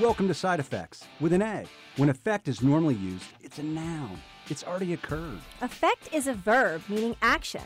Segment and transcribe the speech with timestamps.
[0.00, 1.64] Welcome to Side Effects with an A.
[1.96, 4.20] When effect is normally used, it's a noun.
[4.48, 5.40] It's already occurred.
[5.60, 7.64] Effect is a verb meaning action.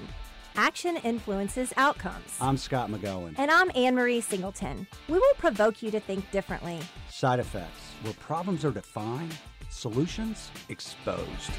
[0.56, 2.34] Action influences outcomes.
[2.40, 3.34] I'm Scott McGohan.
[3.36, 4.86] And I'm Anne Marie Singleton.
[5.08, 6.78] We will provoke you to think differently.
[7.10, 9.36] Side Effects, where problems are defined,
[9.68, 11.50] solutions exposed.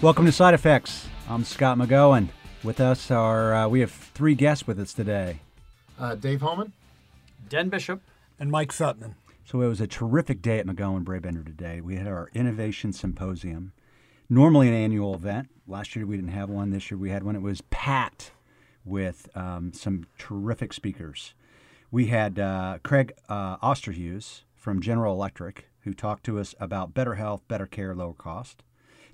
[0.00, 1.08] Welcome to Side Effects.
[1.28, 2.28] I'm Scott McGohan.
[2.64, 5.40] With us are uh, we have three guests with us today.
[5.98, 6.72] Uh, Dave Holman,
[7.48, 8.02] Den Bishop,
[8.38, 9.14] and Mike Sutton.
[9.44, 11.80] So it was a terrific day at McGohan Brabender today.
[11.80, 13.72] We had our innovation symposium,
[14.28, 15.50] normally an annual event.
[15.68, 16.70] Last year we didn't have one.
[16.70, 17.36] This year we had one.
[17.36, 18.32] It was packed
[18.84, 21.34] with um, some terrific speakers.
[21.92, 27.14] We had uh, Craig uh, Osterhus from General Electric who talked to us about better
[27.14, 28.64] health, better care, lower cost.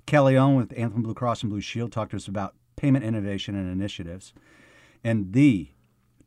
[0.05, 3.55] Kelly Owen with Anthem Blue Cross and Blue Shield talked to us about payment innovation
[3.55, 4.33] and initiatives.
[5.03, 5.69] And the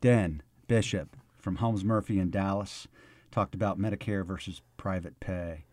[0.00, 2.88] Den Bishop from Holmes Murphy in Dallas
[3.30, 5.64] talked about Medicare versus private pay.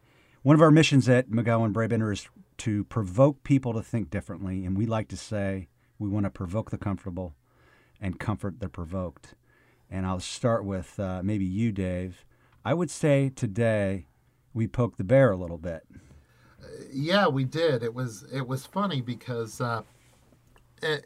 [0.41, 2.27] One of our missions at McGohan Brabender is
[2.59, 6.72] to provoke people to think differently, and we like to say we want to provoke
[6.72, 7.36] the comfortable
[7.99, 9.36] and comfort the provoked.
[9.89, 12.25] And I'll start with uh, maybe you, Dave.
[12.64, 14.08] I would say today
[14.53, 15.83] we poked the bear a little bit
[16.92, 17.83] yeah, we did.
[17.83, 19.81] It was it was funny because uh,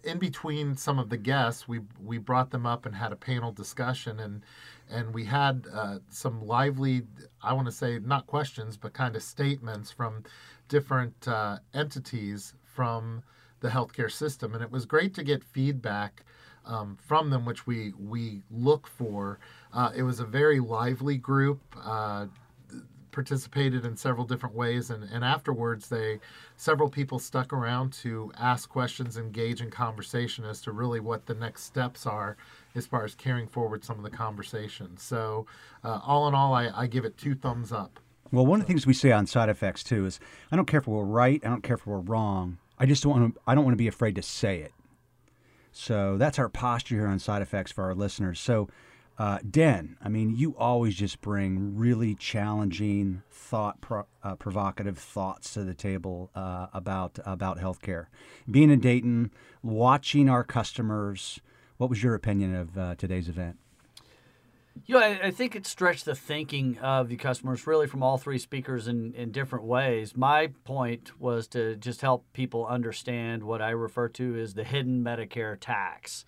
[0.04, 3.52] in between some of the guests, we we brought them up and had a panel
[3.52, 4.44] discussion, and
[4.90, 7.04] and we had uh, some lively,
[7.44, 10.24] I want to say not questions, but kind of statements from
[10.68, 13.24] different uh, entities from
[13.60, 16.24] the healthcare system, and it was great to get feedback.
[16.66, 19.40] Um, from them, which we we look for.
[19.74, 21.62] Uh, it was a very lively group.
[23.12, 26.20] Participated in several different ways and, and afterwards they
[26.56, 31.34] several people stuck around to ask questions engage in conversation as to really what the
[31.34, 32.38] next steps are
[32.76, 34.98] as far as carrying forward some of the conversation.
[34.98, 35.46] So
[35.84, 38.00] uh, all in all I, I give it two thumbs up.
[38.32, 40.20] Well one of the things we say on side effects too is
[40.52, 43.20] i don't care if we're right i don't care if we're wrong i just don't
[43.20, 44.72] want to i don't want to be afraid to say it.
[45.72, 48.40] So that's our posture here on side effects for our listeners.
[48.40, 48.70] So
[49.20, 55.54] uh, Den, I mean, you always just bring really challenging, thought pro- uh, provocative thoughts
[55.56, 58.06] to the table uh, about about healthcare.
[58.50, 59.32] Being in Dayton,
[59.62, 61.42] watching our customers,
[61.76, 63.58] what was your opinion of uh, today's event?
[64.86, 68.18] You know, I, I, think it stretched the thinking of the customers really from all
[68.18, 70.16] three speakers in, in different ways.
[70.16, 75.04] My point was to just help people understand what I refer to as the hidden
[75.04, 76.24] Medicare tax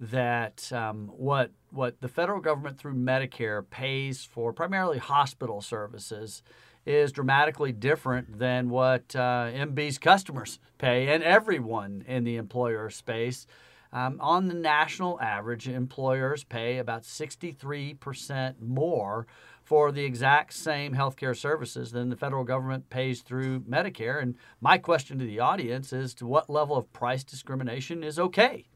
[0.00, 6.42] that um, what what the federal government through Medicare pays for primarily hospital services
[6.86, 13.46] is dramatically different than what uh, MB's customers pay, and everyone in the employer space.
[13.92, 19.26] Um, on the national average, employers pay about 63% more
[19.64, 24.22] for the exact same healthcare services than the federal government pays through Medicare.
[24.22, 28.66] And my question to the audience is to what level of price discrimination is okay?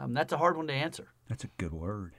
[0.00, 1.08] Um, that's a hard one to answer.
[1.28, 2.14] That's a good word.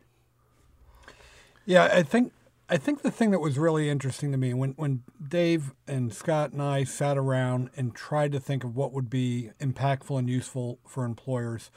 [1.66, 2.31] Yeah, I think
[2.69, 6.52] I think the thing that was really interesting to me when when Dave and Scott
[6.52, 10.80] and I sat around and tried to think of what would be impactful and useful
[10.88, 11.72] for employers.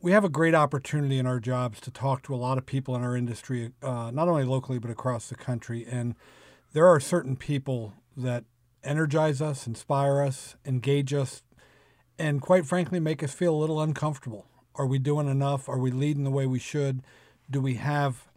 [0.00, 2.94] We have a great opportunity in our jobs to talk to a lot of people
[2.94, 5.86] in our industry, uh, not only locally but across the country.
[5.90, 6.14] And
[6.74, 8.44] there are certain people that
[8.84, 11.42] energize us, inspire us, engage us,
[12.18, 14.46] and quite frankly, make us feel a little uncomfortable.
[14.78, 15.68] Are we doing enough?
[15.68, 17.02] Are we leading the way we should?
[17.50, 18.28] Do we have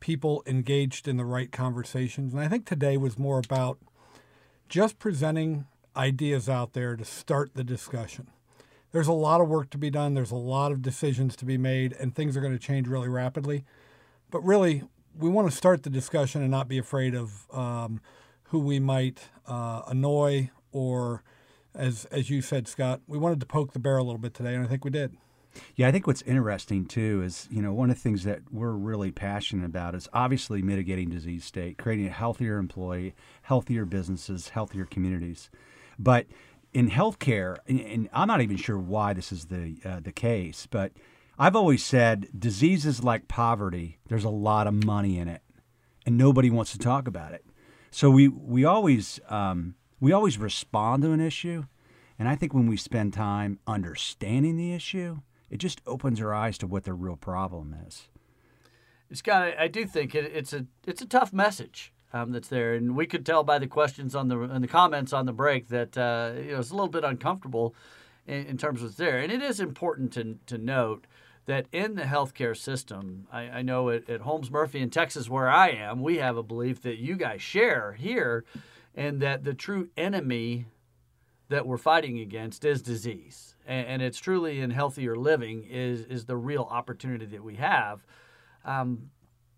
[0.00, 2.34] people engaged in the right conversations?
[2.34, 3.78] And I think today was more about
[4.68, 5.66] just presenting
[5.96, 8.28] ideas out there to start the discussion.
[8.92, 11.58] There's a lot of work to be done, there's a lot of decisions to be
[11.58, 13.64] made, and things are going to change really rapidly.
[14.30, 14.82] But really,
[15.18, 18.00] we want to start the discussion and not be afraid of um,
[18.44, 21.22] who we might uh, annoy or,
[21.74, 24.54] as, as you said, Scott, we wanted to poke the bear a little bit today,
[24.54, 25.16] and I think we did.
[25.76, 28.72] Yeah, I think what's interesting too is, you know, one of the things that we're
[28.72, 34.84] really passionate about is obviously mitigating disease state, creating a healthier employee, healthier businesses, healthier
[34.84, 35.50] communities.
[35.98, 36.26] But
[36.72, 40.92] in healthcare, and I'm not even sure why this is the uh, the case, but
[41.38, 45.42] I've always said diseases like poverty, there's a lot of money in it,
[46.04, 47.44] and nobody wants to talk about it.
[47.90, 51.64] So we we always um, we always respond to an issue,
[52.18, 56.58] and I think when we spend time understanding the issue, it just opens our eyes
[56.58, 58.08] to what the real problem is.
[59.10, 62.48] It's kind of, I do think it, it's a it's a tough message um, that's
[62.48, 65.32] there, and we could tell by the questions on the and the comments on the
[65.32, 67.74] break that uh, you know it's a little bit uncomfortable.
[68.28, 69.18] in, in terms of what's there.
[69.18, 71.06] And it is important to, to note
[71.46, 75.48] that in the healthcare system, I, I know at, at Holmes Murphy in Texas, where
[75.48, 78.44] I am, we have a belief that you guys share here,
[78.94, 80.66] and that the true enemy
[81.48, 83.56] that we're fighting against is disease.
[83.66, 88.04] And, and it's truly in healthier living is, is the real opportunity that we have.
[88.64, 89.10] Um,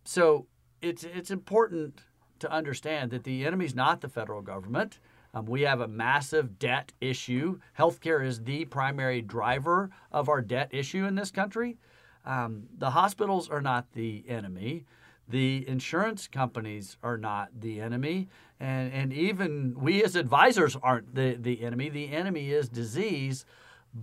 [0.04, 0.46] so
[0.80, 2.00] it's, it's important
[2.38, 4.98] to understand that the enemy is not the federal government.
[5.34, 7.60] Um, we have a massive debt issue.
[7.78, 11.78] Healthcare is the primary driver of our debt issue in this country.
[12.24, 14.84] Um, the hospitals are not the enemy.
[15.30, 18.28] The insurance companies are not the enemy.
[18.58, 21.88] And, and even we as advisors aren't the, the enemy.
[21.88, 23.44] The enemy is disease.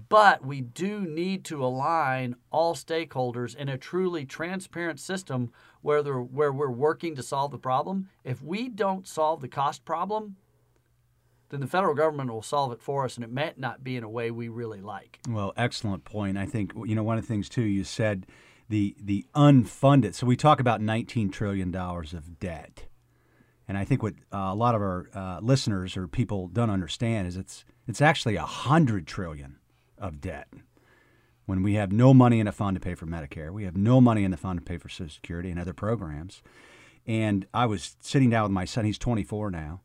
[0.09, 5.51] But we do need to align all stakeholders in a truly transparent system
[5.81, 8.09] where, where we're working to solve the problem.
[8.23, 10.35] If we don't solve the cost problem,
[11.49, 14.03] then the federal government will solve it for us, and it may not be in
[14.03, 15.19] a way we really like.
[15.29, 16.37] Well, excellent point.
[16.37, 17.61] I think you know one of the things too.
[17.61, 18.25] You said
[18.69, 20.13] the the unfunded.
[20.13, 22.85] So we talk about 19 trillion dollars of debt,
[23.67, 27.27] and I think what uh, a lot of our uh, listeners or people don't understand
[27.27, 29.57] is it's it's actually a hundred trillion
[29.97, 30.47] of debt.
[31.45, 34.01] When we have no money in a fund to pay for Medicare, we have no
[34.01, 36.43] money in the fund to pay for Social Security and other programs.
[37.05, 38.83] And I was sitting down with my son.
[38.83, 39.79] He's 24 now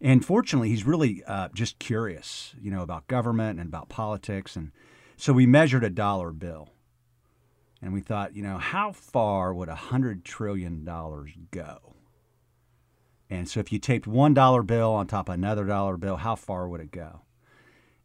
[0.00, 4.54] and fortunately, he's really uh, just curious, you know, about government and about politics.
[4.54, 4.70] And
[5.16, 6.68] so we measured a dollar bill.
[7.80, 10.84] And we thought, you know, how far would a $100 trillion
[11.50, 11.94] go?
[13.30, 16.34] And so if you taped one dollar bill on top of another dollar bill, how
[16.34, 17.20] far would it go?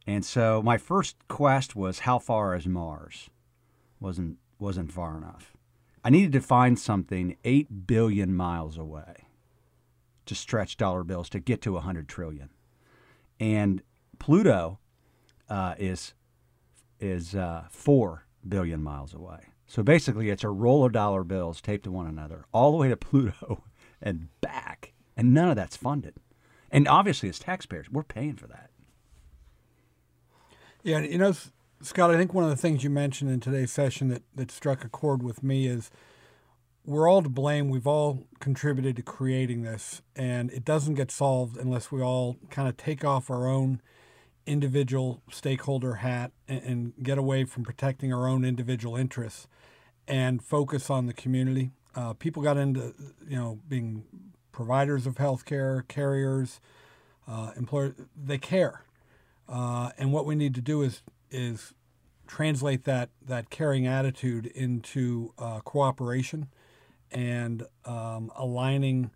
[0.05, 3.29] And so my first quest was how far is Mars?
[3.99, 5.53] Wasn't wasn't far enough.
[6.03, 9.27] I needed to find something 8 billion miles away
[10.25, 12.49] to stretch dollar bills to get to a 100 trillion.
[13.39, 13.81] And
[14.19, 14.79] Pluto
[15.49, 16.13] uh, is
[16.99, 19.52] is uh, 4 billion miles away.
[19.67, 22.89] So basically, it's a roll of dollar bills taped to one another all the way
[22.89, 23.63] to Pluto
[24.01, 24.93] and back.
[25.15, 26.15] And none of that's funded.
[26.71, 28.71] And obviously, as taxpayers, we're paying for that.
[30.83, 31.33] Yeah, you know,
[31.81, 34.83] Scott, I think one of the things you mentioned in today's session that, that struck
[34.83, 35.91] a chord with me is
[36.85, 37.69] we're all to blame.
[37.69, 42.67] We've all contributed to creating this, and it doesn't get solved unless we all kind
[42.67, 43.81] of take off our own
[44.45, 49.47] individual stakeholder hat and, and get away from protecting our own individual interests
[50.07, 51.71] and focus on the community.
[51.95, 52.93] Uh, people got into,
[53.27, 54.03] you know, being
[54.51, 56.59] providers of healthcare, carriers,
[57.27, 57.95] uh, employers.
[58.15, 58.83] They care,
[59.47, 61.73] uh, and what we need to do is is
[62.27, 66.47] translate that that caring attitude into uh, cooperation
[67.11, 69.11] and um, aligning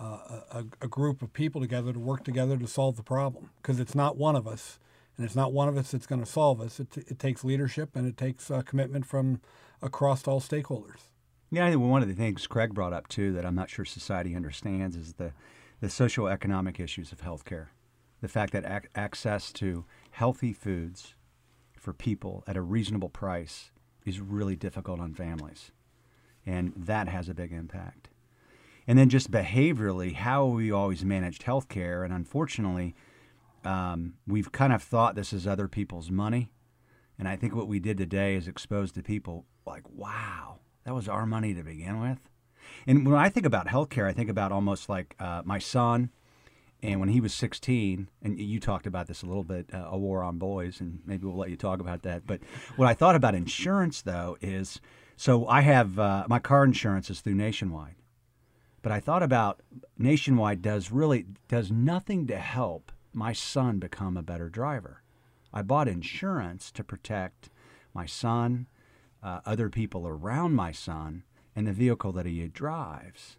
[0.00, 3.50] a, a, group of people together to work together to solve the problem.
[3.60, 4.78] Because it's not one of us,
[5.16, 6.80] and it's not one of us that's going to solve us.
[6.80, 9.40] It, it takes leadership and it takes uh, commitment from
[9.82, 11.00] across all stakeholders.
[11.50, 13.84] Yeah, I think one of the things Craig brought up too that I'm not sure
[13.84, 15.32] society understands is the
[15.80, 17.68] the socioeconomic issues of healthcare.
[18.20, 21.14] The fact that ac- access to healthy foods
[21.76, 23.70] for people at a reasonable price
[24.04, 25.70] is really difficult on families
[26.48, 28.08] and that has a big impact.
[28.88, 32.96] And then just behaviorally, how we always managed healthcare, and unfortunately,
[33.62, 36.50] um, we've kind of thought this is other people's money.
[37.18, 41.06] And I think what we did today is expose to people like, wow, that was
[41.06, 42.30] our money to begin with.
[42.86, 46.10] And when I think about healthcare, I think about almost like uh, my son.
[46.82, 49.98] And when he was 16, and you talked about this a little bit, uh, a
[49.98, 52.26] war on boys, and maybe we'll let you talk about that.
[52.26, 52.40] But
[52.76, 54.80] what I thought about insurance, though, is
[55.16, 57.96] so I have uh, my car insurance is through Nationwide,
[58.82, 59.60] but I thought about
[59.96, 65.02] Nationwide does really does nothing to help my son become a better driver.
[65.52, 67.50] I bought insurance to protect
[67.94, 68.66] my son,
[69.22, 71.24] uh, other people around my son,
[71.56, 73.36] and the vehicle that he drives.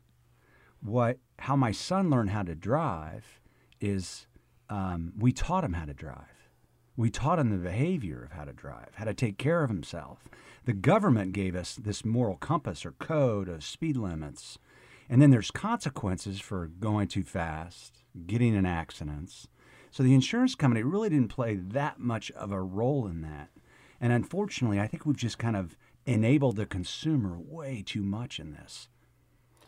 [0.82, 3.40] What how my son learned how to drive
[3.80, 4.28] is
[4.70, 6.50] um, we taught him how to drive.
[6.98, 10.26] We taught him the behavior of how to drive, how to take care of himself.
[10.66, 14.60] The government gave us this moral compass or code of speed limits.
[15.10, 19.48] And then there's consequences for going too fast, getting in accidents.
[19.92, 23.50] So the insurance company really didn't play that much of a role in that.
[24.00, 25.76] And unfortunately, I think we've just kind of
[26.06, 28.88] enabled the consumer way too much in this.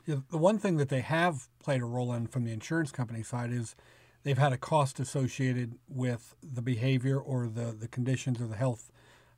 [0.05, 3.23] Yeah, the one thing that they have played a role in from the insurance company
[3.23, 3.75] side is
[4.23, 8.91] they've had a cost associated with the behavior or the, the conditions or the health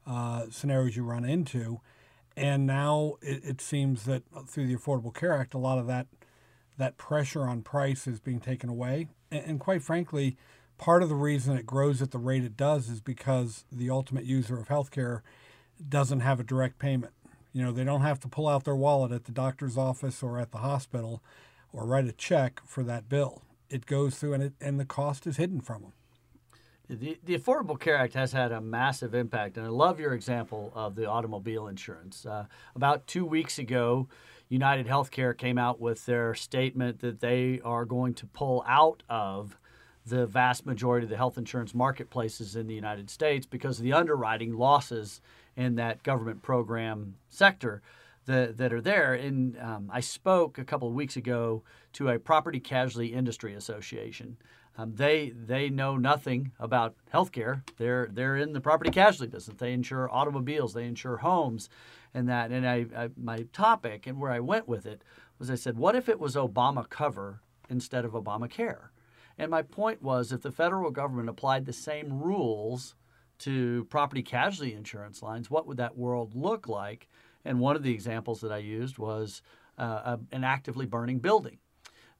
[0.05, 1.79] uh, scenarios you run into.
[2.35, 6.07] And now it, it, seems that through the Affordable Care Act, a lot of that
[6.77, 9.07] that pressure on price is being taken away.
[9.31, 10.37] And, and quite frankly,
[10.77, 14.25] part of the reason it grows at the rate it does is because the ultimate
[14.25, 15.21] user of healthcare
[15.87, 17.13] doesn't have a direct payment.
[17.51, 20.39] You know, they don't have to pull out their wallet at the doctor's office or
[20.39, 21.21] at the hospital
[21.71, 23.43] or write a check for that bill.
[23.69, 25.93] It goes through and it and the cost is hidden from them.
[26.89, 30.71] The, the Affordable Care Act has had a massive impact, and I love your example
[30.75, 32.25] of the automobile insurance.
[32.25, 34.09] Uh, about two weeks ago,
[34.49, 39.57] United Healthcare came out with their statement that they are going to pull out of
[40.05, 43.93] the vast majority of the health insurance marketplaces in the United States because of the
[43.93, 45.21] underwriting losses
[45.55, 47.81] in that government program sector
[48.25, 49.13] that, that are there.
[49.13, 51.63] And um, I spoke a couple of weeks ago
[51.93, 54.35] to a property casualty industry association.
[54.77, 57.61] Um, they they know nothing about healthcare.
[57.77, 59.57] They're they're in the property casualty business.
[59.57, 60.73] They insure automobiles.
[60.73, 61.69] They insure homes,
[62.13, 62.51] and that.
[62.51, 65.03] And I, I my topic and where I went with it
[65.37, 68.89] was I said, what if it was Obama cover instead of Obamacare?
[69.37, 72.95] And my point was, if the federal government applied the same rules
[73.39, 77.07] to property casualty insurance lines, what would that world look like?
[77.43, 79.41] And one of the examples that I used was
[79.77, 81.57] uh, an actively burning building.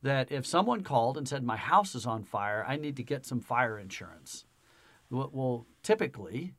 [0.04, 3.26] That if someone called and said, My house is on fire, I need to get
[3.26, 4.46] some fire insurance.
[5.10, 6.54] Well, typically,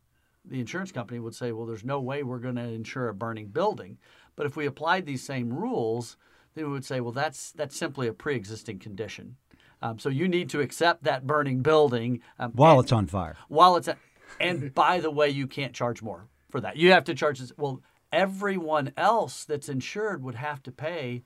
[0.45, 3.49] the insurance company would say, Well, there's no way we're going to insure a burning
[3.49, 3.99] building.
[4.35, 6.17] But if we applied these same rules,
[6.55, 9.37] then we would say, Well, that's, that's simply a pre existing condition.
[9.83, 13.37] Um, so you need to accept that burning building um, while it's on fire.
[13.49, 13.99] While it's, at,
[14.41, 16.77] and by the way, you can't charge more for that.
[16.77, 17.53] You have to charge this.
[17.59, 21.25] Well, everyone else that's insured would have to pay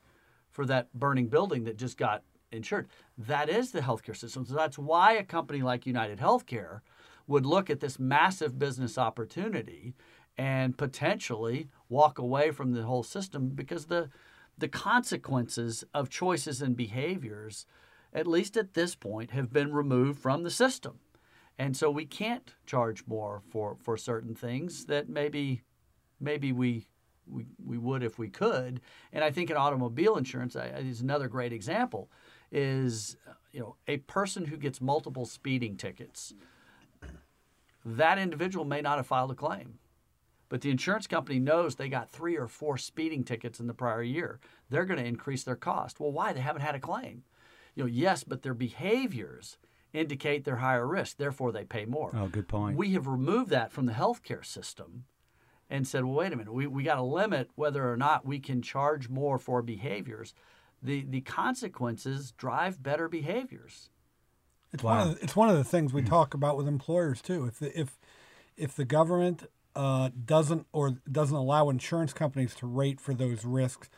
[0.59, 2.89] for that burning building that just got insured.
[3.17, 4.45] That is the healthcare system.
[4.45, 6.81] So that's why a company like United Healthcare
[7.27, 9.95] would look at this massive business opportunity
[10.37, 14.09] and potentially walk away from the whole system because the
[14.57, 17.65] the consequences of choices and behaviors
[18.13, 20.99] at least at this point, have been removed from the system.
[21.57, 25.61] And so we can't charge more for, for certain things that maybe
[26.19, 26.87] maybe we,
[27.29, 28.81] we, we would if we could.
[29.13, 32.09] And I think in automobile insurance is another great example
[32.51, 36.33] is uh, you know a person who gets multiple speeding tickets
[37.85, 39.77] that individual may not have filed a claim
[40.49, 44.01] but the insurance company knows they got three or four speeding tickets in the prior
[44.01, 44.39] year
[44.71, 47.21] they're going to increase their cost well why they haven't had a claim
[47.79, 49.57] you know, yes, but their behaviors
[49.93, 52.11] indicate they're higher risk, therefore they pay more.
[52.13, 52.77] Oh, good point.
[52.77, 55.05] We have removed that from the healthcare system
[55.69, 58.39] and said, well, wait a minute, we, we got to limit whether or not we
[58.39, 60.33] can charge more for behaviors.
[60.81, 63.89] The, the consequences drive better behaviors.
[64.71, 64.99] It's wow.
[64.99, 67.45] one of the, it's one of the things we talk about with employers too.
[67.45, 67.97] If the, if
[68.55, 69.45] if the government
[69.75, 73.89] uh, doesn't or doesn't allow insurance companies to rate for those risks,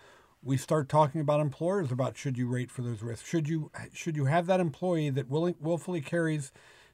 [0.41, 3.27] we start talking about employers about should you rate for those risks?
[3.27, 6.51] Should you should you have that employee that will, willfully carries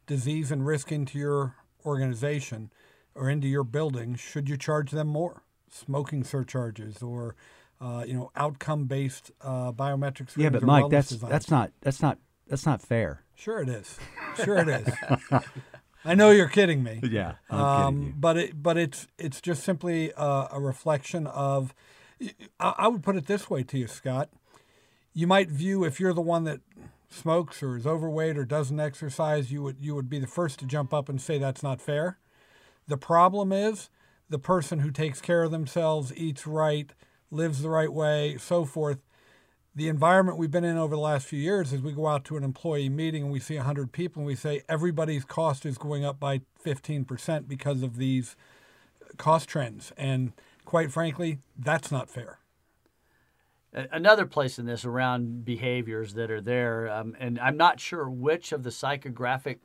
[0.08, 1.56] disease and risk into your
[1.86, 2.72] organization
[3.18, 4.16] or into your building?
[4.16, 5.44] Should you charge them more?
[5.70, 7.36] Smoking surcharges or
[7.82, 10.38] uh, you know outcome based uh, biometrics.
[10.38, 11.32] Yeah, but Mike, that's designs.
[11.32, 13.24] that's not that's not that's not fair.
[13.36, 13.98] Sure it is.
[14.44, 15.42] Sure it is.
[16.06, 17.02] I know you're kidding me.
[17.10, 21.74] Yeah, um, but it but it's it's just simply a, a reflection of
[22.60, 24.30] I would put it this way to you, Scott.
[25.14, 26.62] You might view if you're the one that
[27.10, 30.66] smokes or is overweight or doesn't exercise, you would you would be the first to
[30.66, 32.18] jump up and say that's not fair.
[32.88, 33.90] The problem is
[34.30, 36.92] the person who takes care of themselves, eats right,
[37.32, 39.00] lives the right way, so forth.
[39.76, 42.38] The environment we've been in over the last few years is we go out to
[42.38, 46.04] an employee meeting and we see 100 people and we say everybody's cost is going
[46.04, 48.36] up by 15% because of these
[49.18, 49.92] cost trends.
[49.96, 50.34] And
[50.66, 52.40] quite frankly, that's not fair.
[53.74, 58.52] Another place in this around behaviors that are there, um, and I'm not sure which
[58.52, 59.58] of the psychographic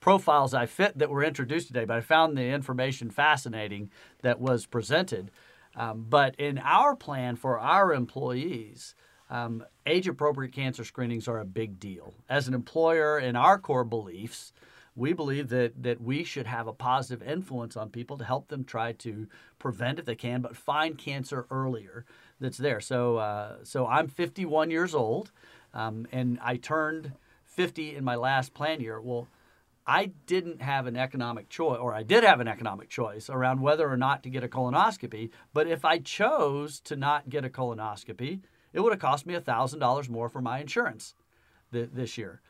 [0.00, 3.90] profiles I fit that were introduced today, but I found the information fascinating
[4.22, 5.30] that was presented.
[5.74, 8.94] Um, but in our plan for our employees,
[9.28, 12.14] um, age appropriate cancer screenings are a big deal.
[12.28, 14.52] As an employer, in our core beliefs,
[14.94, 18.64] we believe that that we should have a positive influence on people to help them
[18.64, 19.26] try to
[19.58, 22.06] prevent if they can, but find cancer earlier
[22.40, 22.80] that's there.
[22.80, 25.32] So uh, so I'm 51 years old,
[25.74, 27.12] um, and I turned
[27.44, 29.00] 50 in my last plan year.
[29.00, 29.28] Well.
[29.86, 33.88] I didn't have an economic choice, or I did have an economic choice around whether
[33.88, 35.30] or not to get a colonoscopy.
[35.54, 38.40] But if I chose to not get a colonoscopy,
[38.72, 41.14] it would have cost me $1,000 more for my insurance
[41.72, 42.40] th- this year.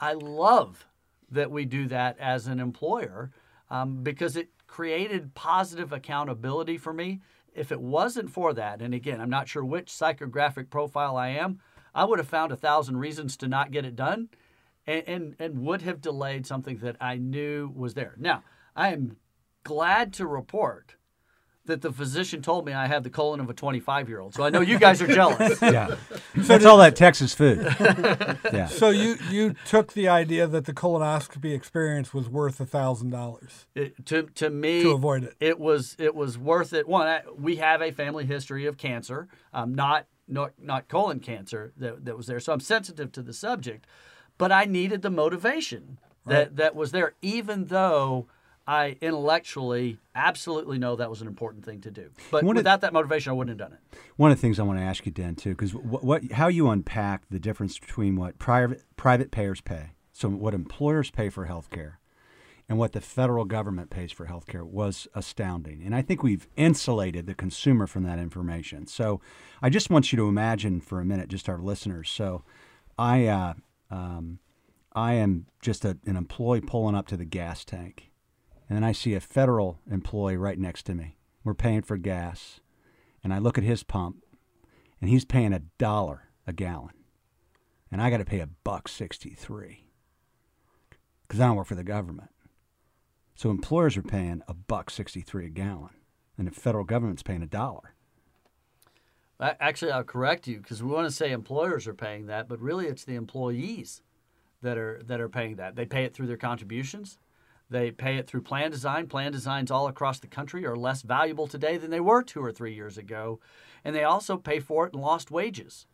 [0.00, 0.88] I love
[1.30, 3.30] that we do that as an employer
[3.70, 7.20] um, because it created positive accountability for me.
[7.54, 11.60] If it wasn't for that, and again, I'm not sure which psychographic profile I am,
[11.94, 14.28] I would have found a thousand reasons to not get it done.
[14.86, 18.14] And, and, and would have delayed something that I knew was there.
[18.18, 18.44] Now,
[18.76, 19.16] I am
[19.62, 20.96] glad to report
[21.66, 24.34] that the physician told me I have the colon of a 25 year old.
[24.34, 25.60] So I know you guys are jealous.
[25.62, 25.96] Yeah.
[26.42, 27.66] So it's all that Texas food.
[28.52, 28.66] Yeah.
[28.66, 33.66] So you you took the idea that the colonoscopy experience was worth a thousand dollars
[34.04, 35.36] to to me to avoid it.
[35.40, 36.86] it was it was worth it.
[36.86, 41.72] One, I, we have a family history of cancer, um, not not not colon cancer
[41.78, 43.86] that, that was there, so I'm sensitive to the subject.
[44.38, 48.26] But I needed the motivation that that was there, even though
[48.66, 52.10] I intellectually absolutely know that was an important thing to do.
[52.30, 53.98] But One of- without that motivation, I wouldn't have done it.
[54.16, 56.48] One of the things I want to ask you, Dan, too, because what, what, how
[56.48, 61.44] you unpack the difference between what private private payers pay, so what employers pay for
[61.44, 62.00] health care,
[62.66, 65.82] and what the federal government pays for health care was astounding.
[65.84, 68.86] And I think we've insulated the consumer from that information.
[68.86, 69.20] So
[69.60, 72.08] I just want you to imagine for a minute, just our listeners.
[72.08, 72.44] So
[72.98, 73.54] I, uh,
[73.94, 74.38] um,
[74.92, 78.10] I am just a, an employee pulling up to the gas tank,
[78.68, 81.16] and then I see a federal employee right next to me.
[81.44, 82.60] We're paying for gas,
[83.22, 84.16] and I look at his pump,
[85.00, 86.94] and he's paying a dollar a gallon,
[87.90, 89.86] and I got to pay a buck sixty-three
[91.22, 92.30] because I don't work for the government.
[93.34, 95.94] So employers are paying a buck sixty-three a gallon,
[96.36, 97.93] and the federal government's paying a dollar.
[99.40, 102.86] Actually, I'll correct you because we want to say employers are paying that, but really
[102.86, 104.02] it's the employees
[104.62, 105.74] that are that are paying that.
[105.74, 107.18] They pay it through their contributions.
[107.68, 109.08] They pay it through plan design.
[109.08, 112.52] Plan designs all across the country are less valuable today than they were two or
[112.52, 113.40] three years ago,
[113.84, 115.86] and they also pay for it in lost wages.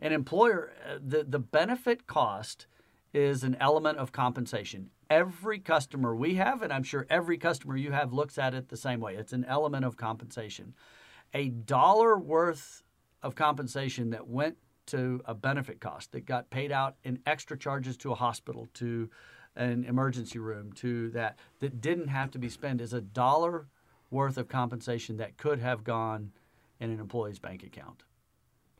[0.00, 2.66] An employer, uh, the the benefit cost
[3.12, 4.90] is an element of compensation.
[5.08, 8.76] Every customer we have, and I'm sure every customer you have, looks at it the
[8.76, 9.14] same way.
[9.14, 10.74] It's an element of compensation
[11.34, 12.82] a dollar worth
[13.22, 14.56] of compensation that went
[14.86, 19.08] to a benefit cost that got paid out in extra charges to a hospital, to
[19.56, 23.66] an emergency room, to that that didn't have to be spent is a dollar
[24.10, 26.32] worth of compensation that could have gone
[26.80, 28.02] in an employee's bank account.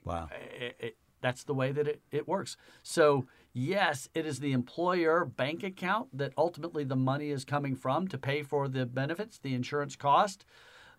[0.05, 0.29] Wow.
[0.59, 2.57] It, it, that's the way that it, it works.
[2.83, 8.09] So, yes, it is the employer bank account that ultimately the money is coming from
[8.09, 10.45] to pay for the benefits, the insurance cost.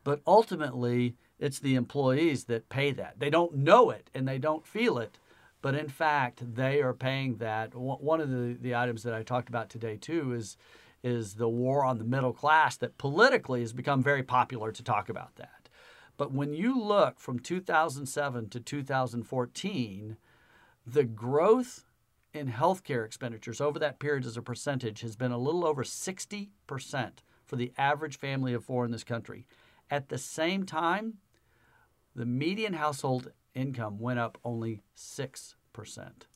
[0.04, 3.20] But ultimately, it's the employees that pay that.
[3.20, 5.18] They don't know it and they don't feel it,
[5.62, 7.74] but in fact, they are paying that.
[7.76, 10.56] One of the, the items that I talked about today, too, is,
[11.04, 15.10] is the war on the middle class that politically has become very popular to talk
[15.10, 15.68] about that.
[16.16, 20.18] But when you look from 2007 to 2014,
[20.86, 21.86] the growth
[22.34, 26.50] in healthcare expenditures over that period as a percentage has been a little over 60%
[27.48, 29.48] for the average family of four in this country.
[29.90, 31.18] At the same time,
[32.16, 35.56] the median household income went up only 6%.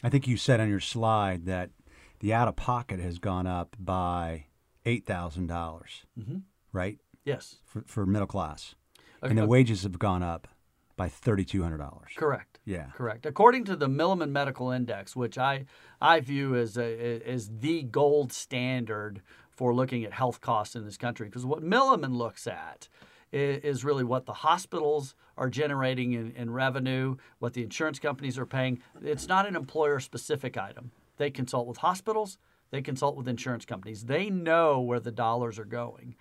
[0.03, 1.71] I think you said on your slide that
[2.19, 4.45] the out of pocket has gone up by
[4.85, 6.37] eight thousand dollars, mm-hmm.
[6.71, 8.75] right, Yes, for, for middle class,
[9.23, 10.47] Okay, and the wages have gone up
[10.95, 12.11] by thirty two hundred dollars.
[12.15, 12.59] correct.
[12.65, 12.87] Yeah.
[12.95, 13.25] Correct.
[13.25, 15.65] According to the Milliman Medical Index, which I,
[16.01, 20.97] I view as, a, as the gold standard for looking at health costs in this
[20.97, 22.87] country, because what Milliman looks at
[23.31, 28.45] is, really what the hospitals are generating in, in revenue, what the insurance companies are
[28.45, 28.79] paying.
[29.01, 30.91] It's not an employer specific item.
[31.17, 32.37] They consult with hospitals,
[32.71, 34.05] they consult with insurance companies.
[34.05, 36.15] They know where the dollars are going.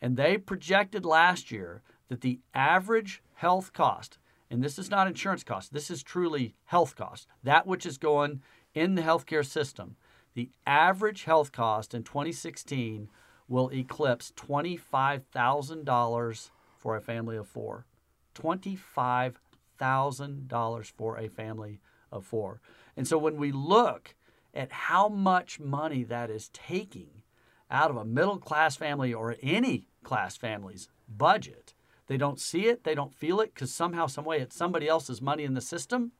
[0.00, 4.18] And they projected last year that the average health cost,
[4.50, 8.42] and this is not insurance cost, this is truly health cost, that which is going
[8.74, 9.96] in the healthcare system,
[10.34, 13.08] the average health cost in 2016
[13.48, 17.86] will eclipse $25,000 for a family of four.
[18.34, 21.80] $25,000 for a family
[22.12, 22.60] of four.
[22.96, 24.14] And so when we look
[24.54, 27.22] at how much money that is taking
[27.70, 31.74] out of a middle class family or any class family's budget,
[32.06, 35.20] they don't see it, they don't feel it because somehow, some way, it's somebody else's
[35.20, 36.12] money in the system.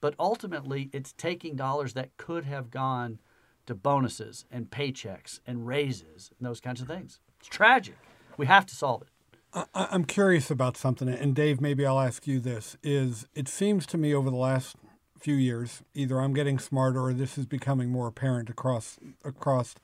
[0.00, 3.18] But ultimately, it's taking dollars that could have gone
[3.66, 7.20] to bonuses and paychecks and raises and those kinds of things.
[7.40, 7.96] It's tragic.
[8.36, 9.08] We have to solve it.
[9.54, 13.86] I- I'm curious about something, and Dave, maybe I'll ask you this: Is it seems
[13.86, 14.76] to me over the last
[15.18, 19.74] few years, either I'm getting smarter or this is becoming more apparent across across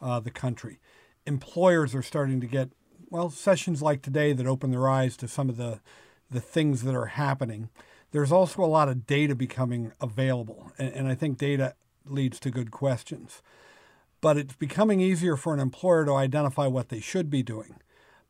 [0.00, 0.78] uh, the country.
[1.26, 2.70] Employers are starting to get
[3.10, 5.80] well sessions like today that open their eyes to some of the
[6.30, 7.68] the things that are happening.
[8.12, 11.74] There's also a lot of data becoming available, and, and I think data
[12.10, 13.42] leads to good questions.
[14.20, 17.76] But it's becoming easier for an employer to identify what they should be doing.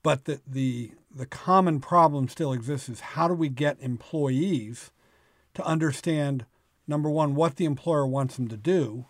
[0.02, 4.90] But the, the, the common problem still exists is how do we get employees
[5.54, 6.44] to understand,
[6.86, 9.06] number one, what the employer wants them to do,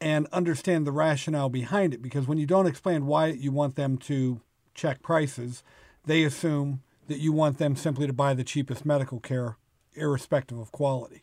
[0.00, 2.02] and understand the rationale behind it.
[2.02, 4.40] Because when you don't explain why you want them to
[4.74, 5.62] check prices,
[6.04, 9.56] they assume that you want them simply to buy the cheapest medical care,
[9.94, 11.22] irrespective of quality.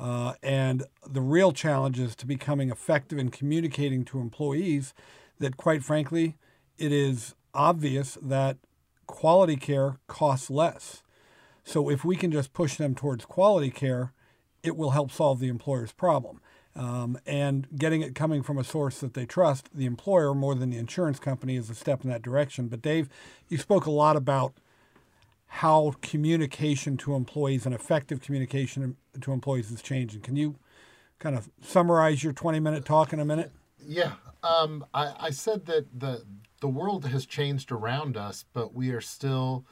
[0.00, 4.94] Uh, and the real challenge is to becoming effective in communicating to employees
[5.38, 6.36] that, quite frankly,
[6.78, 8.56] it is obvious that
[9.06, 11.02] quality care costs less.
[11.64, 14.12] So if we can just push them towards quality care,
[14.62, 16.40] it will help solve the employer's problem.
[16.74, 20.70] Um, and getting it coming from a source that they trust, the employer more than
[20.70, 22.68] the insurance company, is a step in that direction.
[22.68, 23.08] But Dave,
[23.48, 24.54] you spoke a lot about
[25.52, 30.20] how communication to employees and effective communication to employees is changing.
[30.20, 30.54] Can you
[31.18, 33.50] kind of summarize your 20 minute talk in a minute?
[33.84, 34.12] Yeah.
[34.44, 36.22] Um, I, I said that the,
[36.60, 39.64] the world has changed around us, but we are still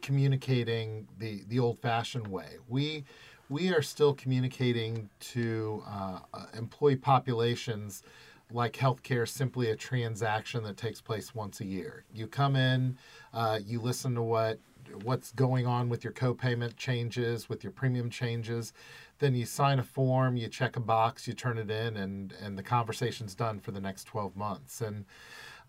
[0.00, 2.50] communicating the, the old fashioned way.
[2.68, 3.02] We,
[3.48, 8.04] we are still communicating to uh, uh employee populations
[8.52, 12.04] like healthcare simply a transaction that takes place once a year.
[12.14, 12.96] You come in,
[13.32, 14.60] uh, you listen to what
[15.02, 18.72] what's going on with your copayment changes, with your premium changes.
[19.18, 22.58] Then you sign a form, you check a box, you turn it in, and and
[22.58, 24.80] the conversation's done for the next 12 months.
[24.80, 25.04] And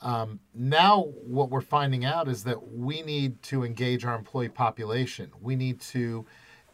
[0.02, 5.32] um, now what we're finding out is that we need to engage our employee population.
[5.42, 6.26] We need to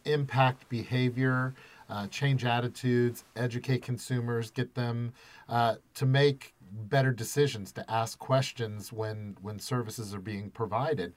[0.04, 1.54] impact behavior,
[1.88, 5.12] uh, change attitudes, educate consumers, get them
[5.48, 11.12] uh, to make better decisions, to ask questions when when services are being provided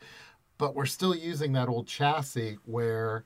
[0.58, 3.24] but we're still using that old chassis where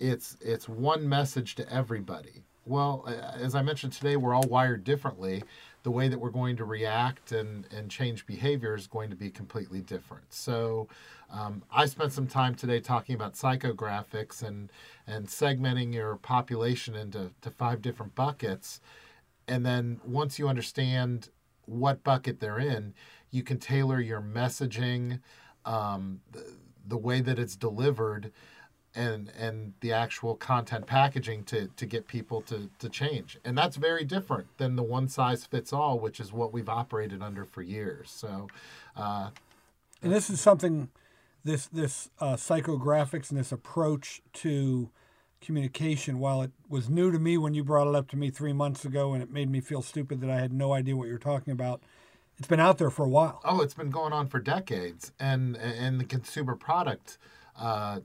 [0.00, 2.44] it's it's one message to everybody.
[2.64, 5.42] Well, as I mentioned today, we're all wired differently.
[5.82, 9.30] The way that we're going to react and, and change behavior is going to be
[9.30, 10.32] completely different.
[10.32, 10.86] So,
[11.28, 14.70] um, I spent some time today talking about psychographics and
[15.06, 18.80] and segmenting your population into to five different buckets.
[19.48, 21.30] And then once you understand
[21.66, 22.94] what bucket they're in,
[23.30, 25.20] you can tailor your messaging,
[25.64, 26.20] um,
[26.90, 28.32] way that it's delivered
[28.94, 33.38] and and the actual content packaging to to get people to to change.
[33.44, 37.22] And that's very different than the one size fits all which is what we've operated
[37.22, 38.10] under for years.
[38.10, 38.48] So
[38.96, 39.30] uh,
[40.02, 40.90] and this is something
[41.44, 44.90] this this uh, psychographics and this approach to
[45.40, 48.52] communication while it was new to me when you brought it up to me three
[48.52, 51.12] months ago and it made me feel stupid that i had no idea what you
[51.12, 51.82] were talking about
[52.42, 53.40] it's been out there for a while.
[53.44, 57.16] Oh, it's been going on for decades, and and the consumer product,
[57.56, 58.00] uh,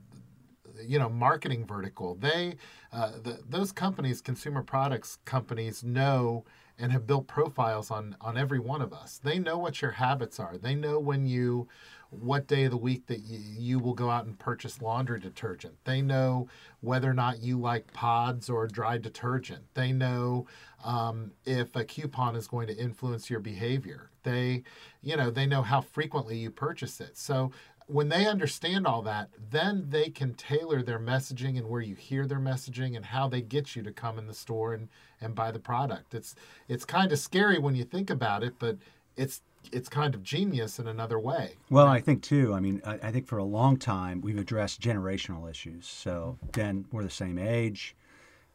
[0.80, 2.14] you know, marketing vertical.
[2.14, 2.54] They,
[2.92, 6.44] uh, the, those companies, consumer products companies, know
[6.78, 9.18] and have built profiles on on every one of us.
[9.18, 10.56] They know what your habits are.
[10.56, 11.66] They know when you
[12.10, 15.74] what day of the week that you, you will go out and purchase laundry detergent.
[15.84, 16.48] They know
[16.80, 19.62] whether or not you like pods or dry detergent.
[19.74, 20.46] They know
[20.84, 24.10] um, if a coupon is going to influence your behavior.
[24.22, 24.62] They,
[25.02, 27.16] you know, they know how frequently you purchase it.
[27.18, 27.52] So
[27.86, 32.26] when they understand all that, then they can tailor their messaging and where you hear
[32.26, 34.88] their messaging and how they get you to come in the store and,
[35.20, 36.14] and buy the product.
[36.14, 36.34] It's
[36.68, 38.76] it's kind of scary when you think about it, but
[39.16, 39.40] it's
[39.72, 41.54] it's kind of genius in another way.
[41.70, 42.54] Well, I think too.
[42.54, 45.86] I mean, I, I, think for a long time we've addressed generational issues.
[45.86, 47.96] So then we're the same age.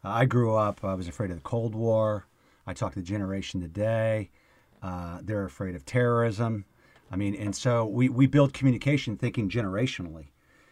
[0.03, 0.83] Uh, I grew up.
[0.83, 2.27] I was afraid of the Cold War.
[2.65, 4.29] I talk to the generation today.
[4.81, 6.65] Uh, they're afraid of terrorism.
[7.11, 10.27] I mean, and so we, we build communication thinking generationally.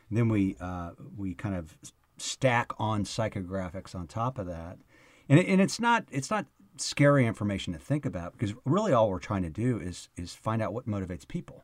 [0.09, 1.77] And then we uh, we kind of
[2.17, 4.77] stack on psychographics on top of that,
[5.29, 6.45] and, it, and it's not it's not
[6.81, 10.61] scary information to think about because really all we're trying to do is is find
[10.61, 11.63] out what motivates people,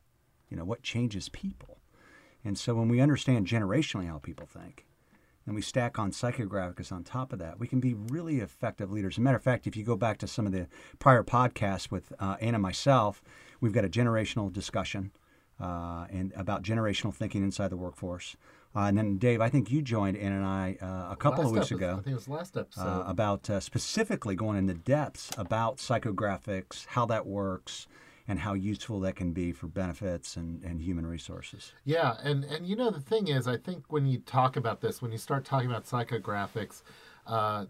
[0.49, 1.79] you know, what changes people.
[2.43, 4.85] And so when we understand generationally how people think,
[5.45, 9.15] and we stack on psychographics on top of that, we can be really effective leaders.
[9.15, 10.67] As a matter of fact, if you go back to some of the
[10.99, 13.23] prior podcasts with uh, Anna myself,
[13.61, 15.11] we've got a generational discussion
[15.59, 18.35] uh, and about generational thinking inside the workforce.
[18.75, 21.47] Uh, and then, Dave, I think you joined Ann and I uh, a couple last
[21.47, 21.91] of weeks episode, ago.
[21.93, 22.81] I think it was last episode.
[22.81, 27.87] Uh, about uh, specifically going into depths about psychographics, how that works,
[28.27, 31.71] and how useful that can be for benefits and, and human resources.
[31.85, 35.01] Yeah, and, and you know, the thing is, I think when you talk about this,
[35.01, 36.83] when you start talking about psychographics,
[37.25, 37.65] uh,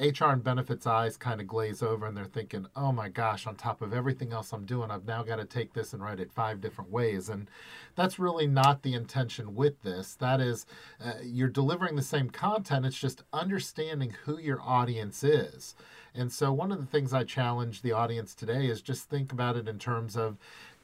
[0.00, 3.56] HR and benefits eyes kind of glaze over and they're thinking, oh my gosh, on
[3.56, 6.32] top of everything else I'm doing, I've now got to take this and write it
[6.32, 7.28] five different ways.
[7.28, 7.50] And
[7.96, 10.14] that's really not the intention with this.
[10.14, 10.66] That is,
[11.04, 15.74] uh, you're delivering the same content, it's just understanding who your audience is.
[16.14, 19.56] And so, one of the things I challenge the audience today is just think about
[19.56, 20.38] it in terms of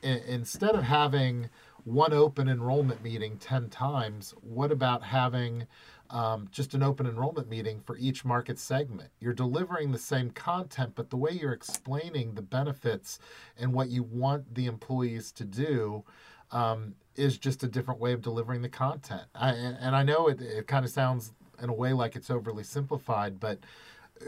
[0.05, 1.49] instead of having
[1.85, 5.67] one open enrollment meeting 10 times, what about having
[6.11, 9.11] um, just an open enrollment meeting for each market segment.
[9.21, 13.19] You're delivering the same content, but the way you're explaining the benefits
[13.59, 16.05] and what you want the employees to do
[16.53, 19.25] um, is just a different way of delivering the content.
[19.35, 22.65] I, and I know it, it kind of sounds in a way like it's overly
[22.65, 23.59] simplified, but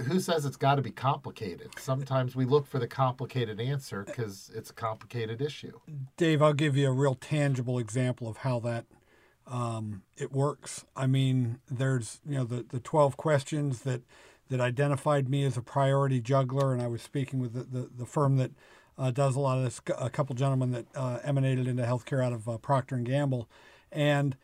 [0.06, 1.70] who says it's got to be complicated?
[1.78, 5.78] Sometimes we look for the complicated answer because it's a complicated issue.
[6.16, 8.84] Dave, I'll give you a real tangible example of how that
[9.46, 10.84] um, it works.
[10.96, 14.02] I mean, there's you know the the twelve questions that
[14.48, 18.06] that identified me as a priority juggler, and I was speaking with the the, the
[18.06, 18.50] firm that
[18.98, 19.80] uh, does a lot of this.
[19.98, 23.48] A couple gentlemen that uh, emanated into healthcare out of uh, Procter and Gamble,
[23.92, 24.36] and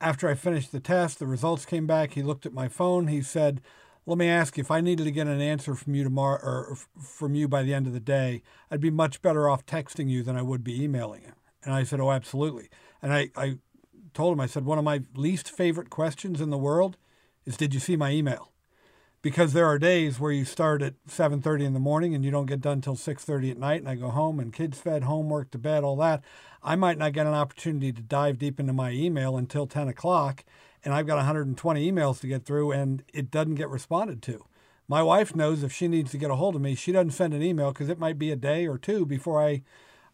[0.00, 2.12] after I finished the test, the results came back.
[2.12, 3.08] He looked at my phone.
[3.08, 3.60] He said,
[4.06, 6.78] "Let me ask you, if I needed to get an answer from you tomorrow or
[7.00, 10.22] from you by the end of the day, I'd be much better off texting you
[10.22, 11.32] than I would be emailing you."
[11.64, 12.68] And I said, "Oh, absolutely."
[13.02, 13.58] And I, I
[14.14, 16.96] told him, I said, one of my least favorite questions in the world
[17.44, 18.52] is, did you see my email?
[19.22, 22.46] Because there are days where you start at 7:30 in the morning and you don't
[22.46, 25.58] get done till 6:30 at night, and I go home and kids fed, homework to
[25.58, 26.22] bed, all that.
[26.62, 30.44] I might not get an opportunity to dive deep into my email until 10 o'clock,
[30.84, 34.46] and I've got 120 emails to get through, and it doesn't get responded to.
[34.88, 37.32] My wife knows if she needs to get a hold of me, she doesn't send
[37.32, 39.62] an email because it might be a day or two before I,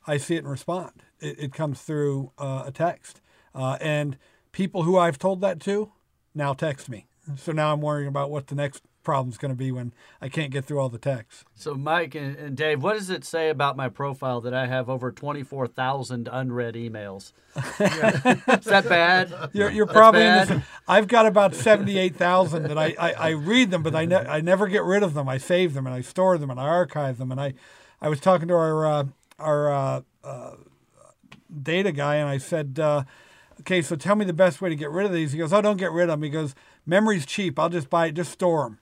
[0.06, 1.02] I see it and respond.
[1.18, 3.22] It, it comes through uh, a text.
[3.56, 4.18] Uh, and
[4.52, 5.90] people who I've told that to
[6.34, 7.06] now text me.
[7.36, 10.50] So now I'm worrying about what the next problem's going to be when I can't
[10.50, 11.44] get through all the texts.
[11.54, 14.90] So, Mike and, and Dave, what does it say about my profile that I have
[14.90, 17.32] over 24,000 unread emails?
[17.56, 19.32] Is that bad?
[19.52, 23.82] You're, you're probably in the, I've got about 78,000 that I, I, I, read them,
[23.82, 25.28] but I, ne- I never get rid of them.
[25.28, 27.30] I save them and I store them and I archive them.
[27.30, 27.54] And I,
[28.00, 29.04] I was talking to our, uh,
[29.38, 30.56] our uh, uh,
[31.62, 33.04] data guy and I said, uh,
[33.60, 35.32] okay, so tell me the best way to get rid of these.
[35.32, 36.22] He goes, oh, don't get rid of them.
[36.22, 37.58] He goes, memory's cheap.
[37.58, 38.78] I'll just buy it, just store them.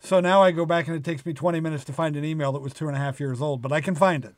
[0.00, 2.52] So now I go back and it takes me 20 minutes to find an email
[2.52, 4.34] that was two and a half years old, but I can find it.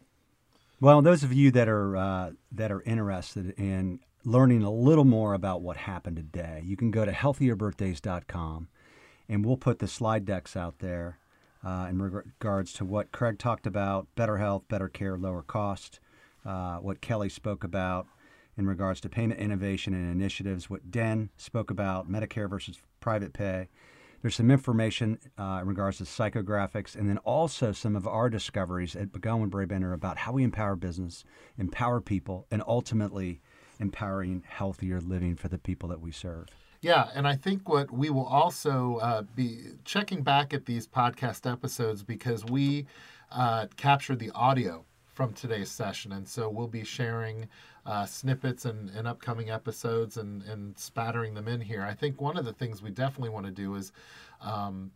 [0.80, 5.34] Well, those of you that are uh, that are interested in learning a little more
[5.34, 8.68] about what happened today, you can go to healthierbirthdays.com,
[9.28, 11.18] and we'll put the slide decks out there
[11.64, 15.98] uh, in regards to what Craig talked about: better health, better care, lower cost.
[16.46, 18.06] Uh, what Kelly spoke about,
[18.58, 23.68] in regards to payment innovation and initiatives, what Den spoke about, Medicare versus private pay.
[24.20, 28.96] There's some information uh, in regards to psychographics, and then also some of our discoveries
[28.96, 31.24] at McGohan Brabender about how we empower business,
[31.56, 33.40] empower people, and ultimately
[33.78, 36.48] empowering healthier living for the people that we serve.
[36.80, 41.50] Yeah, and I think what we will also uh, be checking back at these podcast
[41.50, 42.86] episodes because we
[43.30, 44.84] uh, captured the audio
[45.18, 46.12] from today's session.
[46.12, 47.48] And so we'll be sharing
[47.84, 51.82] uh, snippets and, and upcoming episodes and, and spattering them in here.
[51.82, 53.90] I think one of the things we definitely want to do is
[54.40, 54.92] um,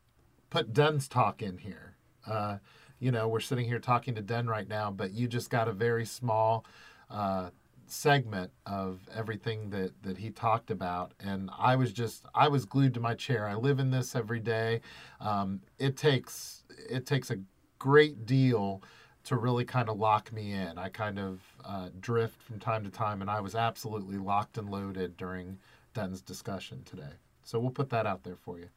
[0.48, 1.96] put Den's talk in here.
[2.24, 2.58] Uh,
[3.00, 5.72] you know, we're sitting here talking to Den right now, but you just got a
[5.72, 6.64] very small
[7.10, 7.50] uh,
[7.88, 11.14] segment of everything that, that he talked about.
[11.18, 13.48] And I was just, I was glued to my chair.
[13.48, 14.82] I live in this every day.
[15.18, 17.40] Um, it takes, it takes a
[17.80, 18.84] great deal
[19.24, 20.78] to really kind of lock me in.
[20.78, 24.68] I kind of uh, drift from time to time, and I was absolutely locked and
[24.68, 25.58] loaded during
[25.94, 27.14] Den's discussion today.
[27.44, 28.68] So we'll put that out there for you.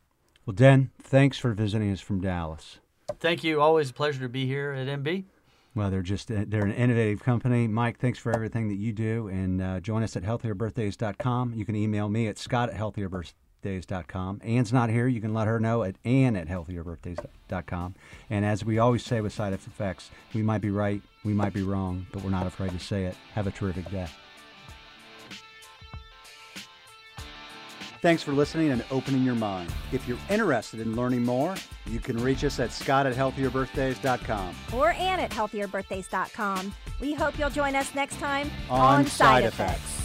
[0.45, 2.79] Well, Den, thanks for visiting us from Dallas.
[3.19, 3.61] Thank you.
[3.61, 5.25] Always a pleasure to be here at MB.
[5.73, 7.67] Well, they're just uh, they're an innovative company.
[7.67, 11.53] Mike, thanks for everything that you do, and uh, join us at healthierbirthdays.com.
[11.53, 14.41] You can email me at scott at healthierbirthdays.com healthierbirthdays.com.
[14.43, 15.07] Anne's not here.
[15.07, 17.95] You can let her know at anne at healthierbirthdays.com.
[18.29, 21.63] And as we always say with side effects, we might be right, we might be
[21.63, 23.15] wrong, but we're not afraid to say it.
[23.33, 24.07] Have a terrific day.
[28.01, 29.73] Thanks for listening and opening your mind.
[29.91, 31.55] If you're interested in learning more,
[31.87, 36.73] you can reach us at scott at healthierbirthdays.com or ann at healthierbirthdays.com.
[37.01, 39.79] We hope you'll join us next time on, on Side, Side effects.
[39.81, 40.04] effects.